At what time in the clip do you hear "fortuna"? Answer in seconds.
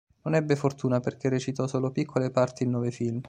0.55-0.99